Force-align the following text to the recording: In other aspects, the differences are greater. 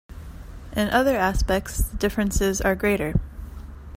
In 0.75 0.89
other 0.89 1.15
aspects, 1.15 1.77
the 1.77 1.95
differences 1.97 2.59
are 2.59 2.73
greater. 2.73 3.13